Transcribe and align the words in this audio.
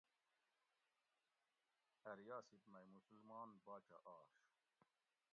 اۤ 2.09 2.15
ریاسِت 2.21 2.63
مئی 2.71 2.85
مسلمان 2.95 3.49
باچہ 3.65 3.97
آش 4.17 4.31